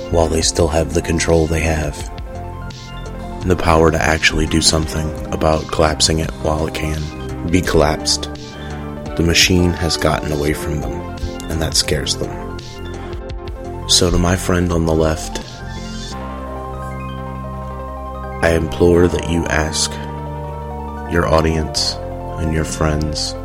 While 0.09 0.29
they 0.29 0.41
still 0.41 0.67
have 0.67 0.95
the 0.95 1.01
control 1.03 1.45
they 1.45 1.59
have. 1.59 1.95
The 3.47 3.55
power 3.55 3.91
to 3.91 4.01
actually 4.01 4.47
do 4.47 4.63
something 4.63 5.07
about 5.31 5.67
collapsing 5.67 6.17
it 6.17 6.31
while 6.41 6.65
it 6.65 6.73
can 6.73 7.51
be 7.51 7.61
collapsed. 7.61 8.33
The 9.15 9.23
machine 9.23 9.73
has 9.73 9.95
gotten 9.95 10.31
away 10.31 10.53
from 10.53 10.81
them, 10.81 10.99
and 11.51 11.61
that 11.61 11.75
scares 11.75 12.17
them. 12.17 12.57
So, 13.87 14.09
to 14.09 14.17
my 14.17 14.35
friend 14.35 14.71
on 14.71 14.87
the 14.87 14.95
left, 14.95 15.37
I 18.43 18.55
implore 18.55 19.07
that 19.07 19.29
you 19.29 19.45
ask 19.45 19.91
your 21.13 21.27
audience 21.27 21.93
and 22.39 22.55
your 22.55 22.65
friends 22.65 23.35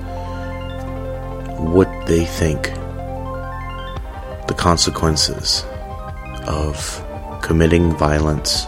what 1.71 1.89
they 2.07 2.25
think 2.25 2.65
the 4.49 4.55
consequences 4.57 5.65
of 6.47 7.03
committing 7.43 7.93
violence 7.97 8.67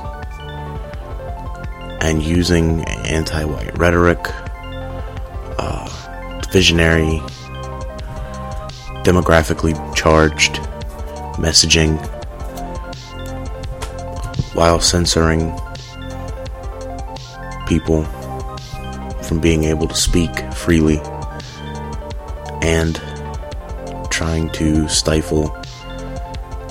and 2.01 2.23
using 2.23 2.85
anti 3.07 3.45
white 3.45 3.77
rhetoric 3.79 4.19
uh, 5.59 5.89
visionary, 6.53 7.21
demographically 9.03 9.75
charged 9.95 10.55
messaging 11.37 11.99
while 14.55 14.79
censoring 14.79 15.53
people 17.67 18.05
from 19.23 19.41
being 19.41 19.65
able 19.65 19.89
to 19.89 19.97
speak 19.97 20.31
freely 20.53 21.01
and 22.65 22.99
trying 24.11 24.49
to 24.49 24.89
stifle 24.89 25.49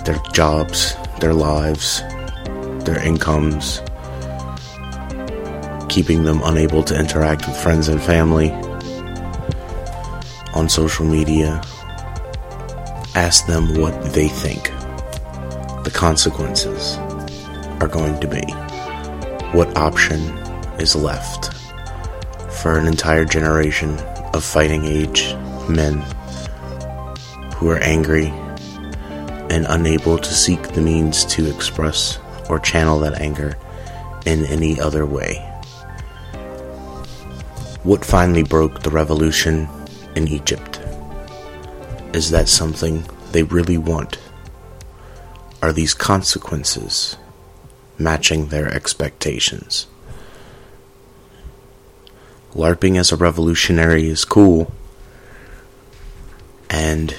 their 0.05 0.17
jobs, 0.33 0.95
their 1.19 1.35
lives, 1.35 2.01
their 2.83 2.99
incomes, 3.05 3.79
keeping 5.89 6.23
them 6.23 6.41
unable 6.45 6.81
to 6.81 6.99
interact 6.99 7.47
with 7.47 7.55
friends 7.55 7.89
and 7.89 8.01
family 8.01 8.49
on 10.55 10.67
social 10.67 11.05
media. 11.05 11.61
Ask 13.13 13.45
them 13.45 13.79
what 13.79 13.93
they 14.13 14.27
think 14.27 14.71
the 15.83 15.91
consequences 15.93 16.97
are 17.79 17.87
going 17.87 18.19
to 18.19 18.27
be. 18.27 18.41
What 19.55 19.77
option 19.77 20.21
is 20.79 20.95
left 20.95 21.53
for 22.51 22.79
an 22.79 22.87
entire 22.87 23.25
generation 23.25 23.99
of 24.33 24.43
fighting 24.43 24.85
age 24.85 25.35
men 25.69 26.01
who 27.55 27.69
are 27.69 27.79
angry 27.79 28.27
and 29.49 29.65
unable 29.69 30.17
to 30.17 30.33
seek 30.33 30.61
the 30.69 30.81
means 30.81 31.25
to 31.25 31.49
express 31.49 32.19
or 32.49 32.59
channel 32.59 32.99
that 32.99 33.21
anger 33.21 33.57
in 34.25 34.45
any 34.45 34.79
other 34.79 35.05
way. 35.05 35.35
What 37.83 38.05
finally 38.05 38.43
broke 38.43 38.81
the 38.81 38.89
revolution 38.89 39.67
in 40.15 40.27
Egypt? 40.27 40.79
Is 42.13 42.29
that 42.31 42.47
something 42.47 43.03
they 43.31 43.43
really 43.43 43.77
want? 43.77 44.17
Are 45.61 45.73
these 45.73 45.93
consequences 45.93 47.17
matching 47.97 48.47
their 48.47 48.67
expectations? 48.67 49.87
LARPing 52.53 52.99
as 52.99 53.11
a 53.11 53.17
revolutionary 53.17 54.07
is 54.07 54.25
cool, 54.25 54.71
and 56.73 57.15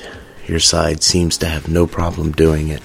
your 0.48 0.58
side 0.58 1.02
seems 1.02 1.38
to 1.38 1.46
have 1.46 1.68
no 1.68 1.86
problem 1.86 2.32
doing 2.32 2.68
it. 2.68 2.82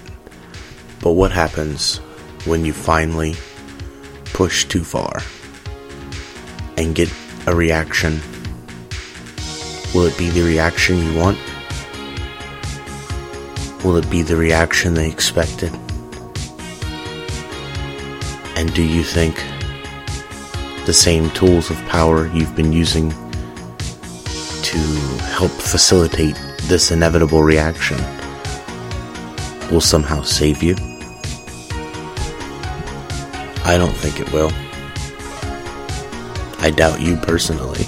But 1.01 1.13
what 1.13 1.32
happens 1.32 1.97
when 2.45 2.63
you 2.63 2.73
finally 2.73 3.36
push 4.34 4.65
too 4.65 4.84
far 4.84 5.23
and 6.77 6.93
get 6.93 7.12
a 7.47 7.55
reaction? 7.55 8.21
Will 9.95 10.05
it 10.05 10.17
be 10.17 10.29
the 10.29 10.43
reaction 10.43 10.99
you 10.99 11.17
want? 11.17 11.39
Will 13.84 13.97
it 13.97 14.10
be 14.12 14.21
the 14.21 14.36
reaction 14.36 14.93
they 14.93 15.10
expected? 15.10 15.73
And 18.55 18.71
do 18.75 18.84
you 18.84 19.03
think 19.03 19.43
the 20.86 20.93
same 20.93 21.32
tools 21.32 21.71
of 21.71 21.77
power 21.88 22.27
you've 22.27 22.55
been 22.55 22.71
using 22.71 23.10
to 24.62 24.77
help 25.34 25.51
facilitate 25.51 26.39
this 26.69 26.91
inevitable 26.91 27.41
reaction 27.41 27.97
will 29.71 29.82
somehow 29.82 30.21
save 30.21 30.62
you? 30.62 30.75
I 33.65 33.75
don't 33.75 33.95
think 33.95 34.19
it 34.19 34.32
will. 34.32 34.51
I 36.60 36.69
doubt 36.69 37.01
you 37.01 37.17
personally 37.17 37.86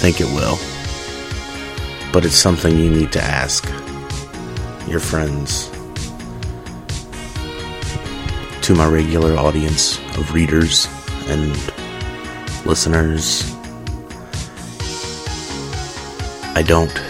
think 0.00 0.20
it 0.20 0.26
will. 0.26 0.58
But 2.12 2.24
it's 2.24 2.34
something 2.34 2.76
you 2.76 2.90
need 2.90 3.12
to 3.12 3.22
ask 3.22 3.64
your 4.88 5.00
friends. 5.00 5.70
To 8.62 8.74
my 8.74 8.88
regular 8.88 9.36
audience 9.36 10.00
of 10.16 10.34
readers 10.34 10.88
and 11.28 11.56
listeners, 12.66 13.54
I 16.56 16.64
don't 16.66 17.05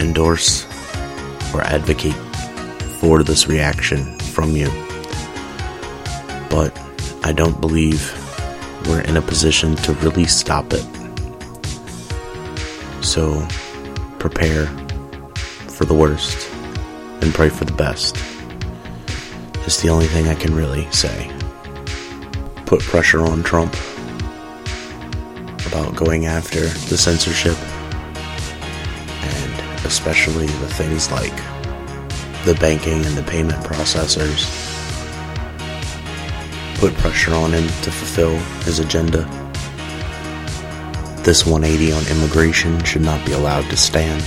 endorse 0.00 0.64
or 1.54 1.62
advocate 1.62 2.14
for 3.00 3.22
this 3.22 3.48
reaction 3.48 4.18
from 4.18 4.56
you. 4.56 4.68
But 6.50 6.76
I 7.22 7.32
don't 7.32 7.60
believe 7.60 8.14
we're 8.86 9.02
in 9.02 9.16
a 9.16 9.22
position 9.22 9.76
to 9.76 9.92
really 9.94 10.26
stop 10.26 10.66
it. 10.72 10.84
So 13.04 13.46
prepare 14.18 14.66
for 15.68 15.84
the 15.84 15.94
worst 15.94 16.50
and 17.20 17.34
pray 17.34 17.48
for 17.48 17.64
the 17.64 17.72
best. 17.72 18.16
It's 19.66 19.82
the 19.82 19.88
only 19.90 20.06
thing 20.06 20.28
I 20.28 20.34
can 20.34 20.54
really 20.54 20.90
say. 20.90 21.30
Put 22.66 22.80
pressure 22.80 23.22
on 23.22 23.42
Trump 23.42 23.74
about 25.66 25.94
going 25.94 26.26
after 26.26 26.60
the 26.60 26.96
censorship 26.96 27.56
especially 30.08 30.46
the 30.46 30.68
things 30.68 31.10
like 31.10 31.36
the 32.46 32.56
banking 32.58 33.04
and 33.04 33.14
the 33.14 33.22
payment 33.24 33.62
processors. 33.62 34.48
Put 36.78 36.94
pressure 36.94 37.34
on 37.34 37.52
him 37.52 37.66
to 37.82 37.90
fulfill 37.90 38.34
his 38.64 38.78
agenda. 38.78 39.24
This 41.24 41.44
180 41.44 41.92
on 41.92 42.06
immigration 42.06 42.82
should 42.84 43.02
not 43.02 43.24
be 43.26 43.32
allowed 43.32 43.68
to 43.68 43.76
stand. 43.76 44.22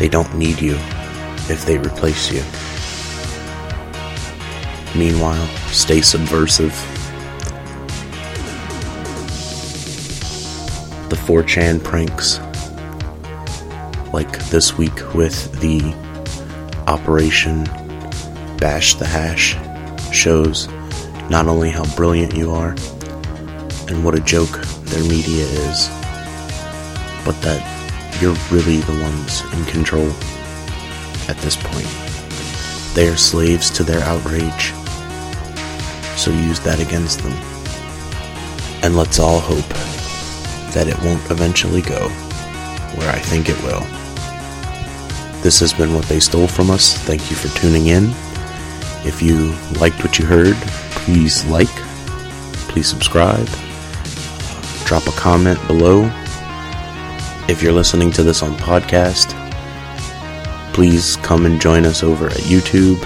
They 0.00 0.08
don't 0.08 0.34
need 0.34 0.60
you 0.60 0.74
if 1.48 1.64
they 1.64 1.78
replace 1.78 2.32
you. 2.32 2.42
Meanwhile, 4.98 5.46
stay 5.68 6.00
subversive. 6.00 6.74
The 11.08 11.16
4chan 11.16 11.84
pranks, 11.84 12.40
like 14.14 14.38
this 14.50 14.78
week 14.78 15.12
with 15.12 15.60
the 15.60 15.92
Operation 16.86 17.64
Bash 18.58 18.94
the 18.94 19.04
Hash, 19.04 19.56
shows 20.14 20.68
not 21.28 21.48
only 21.48 21.68
how 21.68 21.84
brilliant 21.96 22.32
you 22.32 22.52
are 22.52 22.76
and 23.88 24.04
what 24.04 24.14
a 24.14 24.20
joke 24.20 24.60
their 24.84 25.02
media 25.02 25.44
is, 25.44 25.88
but 27.24 27.34
that 27.42 27.60
you're 28.22 28.36
really 28.52 28.76
the 28.82 29.02
ones 29.02 29.42
in 29.52 29.64
control 29.64 30.08
at 31.28 31.36
this 31.38 31.56
point. 31.56 31.90
They 32.94 33.08
are 33.08 33.16
slaves 33.16 33.68
to 33.70 33.82
their 33.82 34.04
outrage, 34.04 34.72
so 36.16 36.30
use 36.30 36.60
that 36.60 36.78
against 36.78 37.18
them. 37.18 37.32
And 38.84 38.96
let's 38.96 39.18
all 39.18 39.40
hope 39.40 39.68
that 40.72 40.86
it 40.86 41.02
won't 41.02 41.28
eventually 41.32 41.82
go 41.82 42.08
where 42.96 43.10
I 43.10 43.18
think 43.18 43.48
it 43.48 43.60
will. 43.64 44.03
This 45.44 45.60
has 45.60 45.72
been 45.74 45.92
what 45.92 46.06
they 46.06 46.20
stole 46.20 46.48
from 46.48 46.70
us. 46.70 46.96
Thank 46.96 47.28
you 47.28 47.36
for 47.36 47.54
tuning 47.58 47.88
in. 47.88 48.14
If 49.04 49.20
you 49.20 49.52
liked 49.78 50.02
what 50.02 50.18
you 50.18 50.24
heard, 50.24 50.56
please 51.04 51.44
like, 51.44 51.68
please 52.68 52.88
subscribe, 52.88 53.46
drop 54.86 55.06
a 55.06 55.10
comment 55.10 55.58
below. 55.66 56.10
If 57.46 57.62
you're 57.62 57.74
listening 57.74 58.10
to 58.12 58.22
this 58.22 58.42
on 58.42 58.54
podcast, 58.54 59.34
please 60.72 61.16
come 61.16 61.44
and 61.44 61.60
join 61.60 61.84
us 61.84 62.02
over 62.02 62.28
at 62.28 62.38
YouTube. 62.38 62.98